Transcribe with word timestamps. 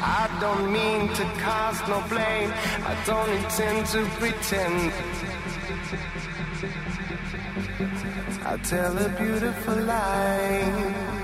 I 0.00 0.38
don't 0.40 0.72
mean 0.72 1.08
to 1.08 1.24
cast 1.42 1.88
no 1.88 2.00
blame, 2.08 2.52
I 2.86 2.94
don't 3.04 3.28
intend 3.30 3.86
to 3.88 4.04
pretend. 4.20 4.92
I 8.46 8.56
tell 8.58 8.96
a 8.96 9.08
beautiful 9.08 9.74
lie. 9.74 11.18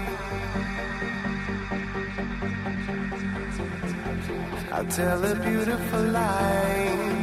I 4.72 4.84
tell 4.84 5.24
a 5.24 5.34
beautiful 5.36 6.02
lie. 6.02 7.14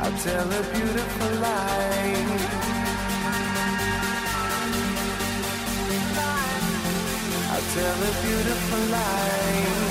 I 0.00 0.10
tell 0.22 0.52
a 0.52 0.62
beautiful 0.74 1.30
lie. 1.40 2.51
Tell 7.74 8.02
a 8.02 8.22
beautiful 8.22 8.78
lie. 8.90 9.81